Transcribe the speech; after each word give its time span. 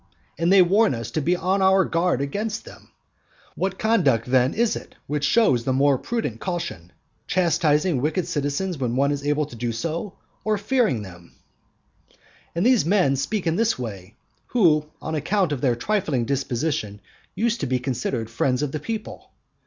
And 0.35 0.51
they 0.51 0.63
warn 0.63 0.95
us 0.95 1.11
to 1.11 1.21
be 1.21 1.35
on 1.35 1.61
our 1.61 1.85
guard 1.85 2.21
against 2.21 2.65
them. 2.65 2.89
Which 3.55 3.77
conduct 3.77 4.25
then 4.31 4.55
is 4.55 4.75
it 4.75 4.95
which 5.05 5.23
shows 5.23 5.63
the 5.63 5.73
more 5.73 5.99
prudent 5.99 6.39
caution 6.39 6.91
chastising 7.27 8.01
wicked 8.01 8.27
citizens 8.27 8.79
when 8.79 8.95
one 8.95 9.11
is 9.11 9.23
able 9.23 9.45
to 9.45 9.55
do 9.55 9.71
so, 9.71 10.17
or 10.43 10.57
fearing 10.57 11.03
them? 11.03 11.35
II. 12.11 12.17
And 12.55 12.65
these 12.65 12.83
men 12.83 13.15
speak 13.15 13.45
in 13.45 13.57
this 13.57 13.77
way, 13.77 14.15
who 14.47 14.89
on 15.03 15.13
account 15.13 15.51
of 15.51 15.61
their 15.61 15.75
trifling 15.75 16.25
disposition 16.25 16.99
used 17.35 17.59
to 17.59 17.67
be 17.67 17.77
considered 17.77 18.27
friends 18.27 18.63
of 18.63 18.71
the 18.71 18.79
people. 18.79 19.29